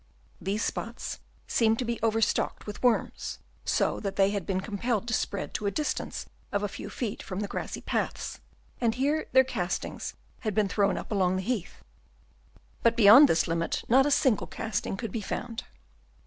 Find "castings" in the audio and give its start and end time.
9.43-10.15